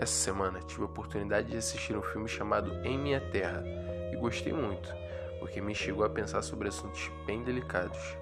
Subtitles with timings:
[0.00, 3.62] Essa semana tive a oportunidade de assistir um filme chamado Em Minha Terra
[4.10, 4.90] e gostei muito,
[5.38, 8.16] porque me chegou a pensar sobre assuntos bem delicados.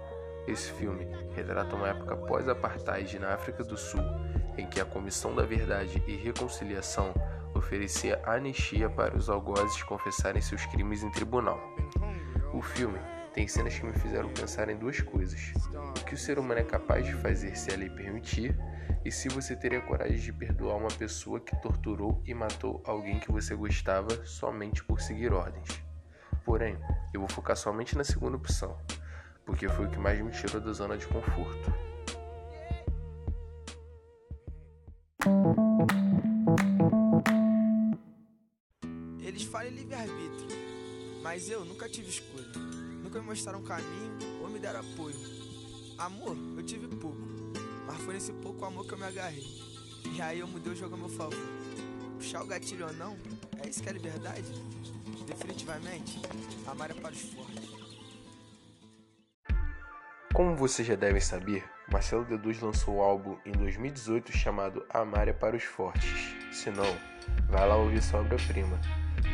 [0.49, 1.07] Esse filme
[1.37, 4.03] retrata uma época pós-apartheid na África do Sul,
[4.57, 7.15] em que a Comissão da Verdade e Reconciliação
[7.55, 11.61] oferecia anistia para os algozes confessarem seus crimes em tribunal.
[12.53, 12.99] O filme
[13.39, 16.65] tem cenas que me fizeram pensar em duas coisas: o que o ser humano é
[16.65, 18.59] capaz de fazer se a lei permitir,
[19.05, 23.31] e se você teria coragem de perdoar uma pessoa que torturou e matou alguém que
[23.31, 25.81] você gostava somente por seguir ordens.
[26.45, 26.77] Porém,
[27.15, 28.77] eu vou focar somente na segunda opção,
[29.47, 31.73] porque foi o que mais me tirou da zona de conforto.
[39.21, 40.49] Eles falam livre-arbítrio,
[41.23, 42.88] mas eu nunca tive escolha.
[43.03, 45.17] Nunca me mostraram caminho ou me deram apoio.
[45.99, 47.19] Amor, eu tive pouco,
[47.87, 49.45] mas foi nesse pouco amor que eu me agarrei.
[50.15, 51.39] E aí eu mudei o jogo a meu favor.
[52.17, 53.17] Puxar o gatilho ou não,
[53.63, 54.51] é isso que é liberdade?
[55.27, 56.21] Definitivamente,
[56.67, 57.79] amar é para os fortes.
[60.33, 65.33] Como vocês já devem saber, Marcelo D2 lançou um álbum em 2018 chamado Amar é
[65.33, 66.37] para os Fortes.
[66.53, 66.97] Se não,
[67.49, 68.79] vai lá ouvir sua obra-prima.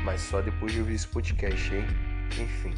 [0.05, 1.85] Mas só depois de ouvir esse podcast, hein?
[2.41, 2.73] Enfim,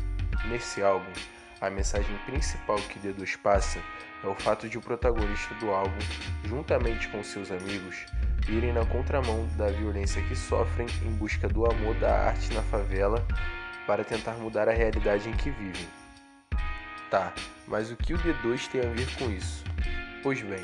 [0.44, 1.12] nesse álbum,
[1.60, 3.80] a mensagem principal que D2 passa
[4.22, 5.98] é o fato de o protagonista do álbum,
[6.44, 8.06] juntamente com seus amigos,
[8.48, 13.26] irem na contramão da violência que sofrem em busca do amor da arte na favela
[13.86, 15.88] para tentar mudar a realidade em que vivem.
[17.10, 17.32] Tá,
[17.66, 19.64] mas o que o D2 tem a ver com isso?
[20.22, 20.62] Pois bem,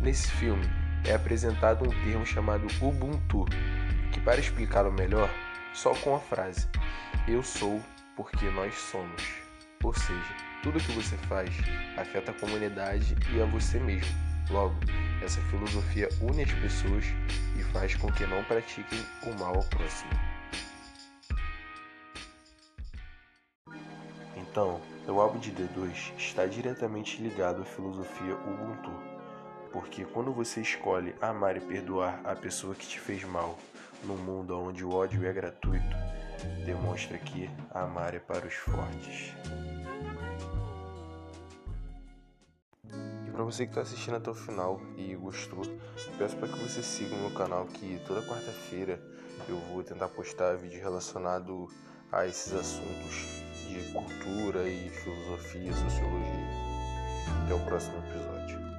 [0.00, 0.64] nesse filme
[1.04, 3.44] é apresentado um termo chamado Ubuntu,
[4.12, 5.28] que para explicá-lo melhor,
[5.72, 6.68] só com a frase
[7.26, 7.82] Eu sou
[8.20, 9.22] porque nós somos.
[9.82, 11.48] Ou seja, tudo que você faz
[11.96, 14.14] afeta a comunidade e a você mesmo.
[14.50, 14.74] Logo,
[15.24, 17.06] essa filosofia une as pessoas
[17.58, 20.10] e faz com que não pratiquem o mal ao próximo.
[24.36, 28.92] Então, o álbum de D2 está diretamente ligado à filosofia Ubuntu,
[29.72, 33.58] porque quando você escolhe amar e perdoar a pessoa que te fez mal
[34.04, 35.96] num mundo onde o ódio é gratuito,
[36.64, 39.34] demonstra que amar é para os fortes.
[43.26, 45.62] E para você que está assistindo até o final e gostou,
[46.18, 49.00] peço para que você siga o meu canal que toda quarta-feira
[49.48, 51.68] eu vou tentar postar vídeo relacionado
[52.12, 56.70] a esses assuntos de cultura e filosofia e sociologia.
[57.44, 58.69] Até o próximo episódio.